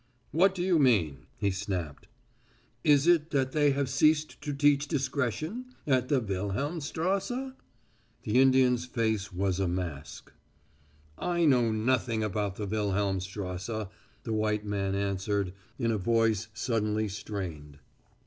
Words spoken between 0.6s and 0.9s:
you